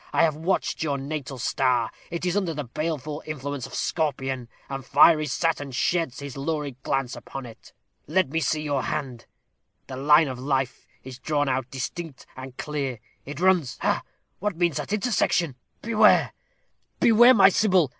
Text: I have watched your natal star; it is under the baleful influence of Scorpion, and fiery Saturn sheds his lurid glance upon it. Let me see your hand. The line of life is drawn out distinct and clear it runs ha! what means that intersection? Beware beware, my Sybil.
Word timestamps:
I 0.13 0.23
have 0.23 0.35
watched 0.35 0.81
your 0.81 0.97
natal 0.97 1.37
star; 1.37 1.91
it 2.09 2.25
is 2.25 2.35
under 2.35 2.55
the 2.55 2.63
baleful 2.63 3.21
influence 3.27 3.67
of 3.67 3.75
Scorpion, 3.75 4.49
and 4.67 4.83
fiery 4.83 5.27
Saturn 5.27 5.69
sheds 5.69 6.21
his 6.21 6.35
lurid 6.35 6.81
glance 6.81 7.15
upon 7.15 7.45
it. 7.45 7.71
Let 8.07 8.29
me 8.29 8.39
see 8.39 8.63
your 8.63 8.81
hand. 8.81 9.27
The 9.85 9.97
line 9.97 10.27
of 10.27 10.39
life 10.39 10.87
is 11.03 11.19
drawn 11.19 11.47
out 11.47 11.69
distinct 11.69 12.25
and 12.35 12.57
clear 12.57 12.97
it 13.27 13.39
runs 13.39 13.77
ha! 13.81 14.01
what 14.39 14.57
means 14.57 14.77
that 14.77 14.91
intersection? 14.91 15.55
Beware 15.83 16.33
beware, 16.99 17.35
my 17.35 17.49
Sybil. 17.49 17.89